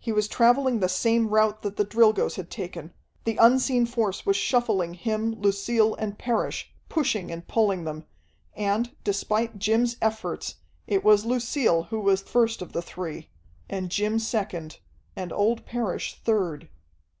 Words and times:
He 0.00 0.10
was 0.10 0.26
traveling 0.26 0.80
the 0.80 0.88
same 0.88 1.28
route 1.28 1.62
that 1.62 1.76
the 1.76 1.84
Drilgoes 1.84 2.34
had 2.34 2.50
taken. 2.50 2.92
The 3.22 3.36
unseen 3.36 3.86
force 3.86 4.26
was 4.26 4.34
shuffling 4.36 4.94
him, 4.94 5.36
Lucille, 5.40 5.94
and 5.94 6.18
Parrish, 6.18 6.72
pushing 6.88 7.30
and 7.30 7.46
pulling 7.46 7.84
them. 7.84 8.04
And, 8.56 8.90
despite 9.04 9.60
Jim's 9.60 9.96
efforts, 10.02 10.56
it 10.88 11.04
was 11.04 11.24
Lucille 11.24 11.84
who 11.90 12.00
was 12.00 12.22
first 12.22 12.60
of 12.60 12.72
the 12.72 12.82
three... 12.82 13.30
and 13.70 13.88
Jim 13.88 14.18
second... 14.18 14.80
and 15.14 15.32
old 15.32 15.64
Parrish 15.64 16.18
third.... 16.24 16.68